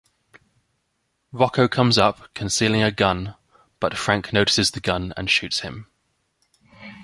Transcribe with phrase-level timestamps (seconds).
[1.31, 3.35] Rocco comes up, concealing a gun,
[3.79, 5.91] but Frank notices the gun and shoots him.